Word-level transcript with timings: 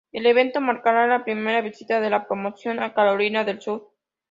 El 0.11 0.25
evento 0.25 0.59
marcará 0.61 1.05
la 1.05 1.23
primera 1.23 1.61
visita 1.61 2.01
de 2.01 2.09
la 2.09 2.25
promoción 2.25 2.79
a 2.81 2.95
Carolina 2.95 3.43
del 3.43 3.61
Sur. 3.61 3.91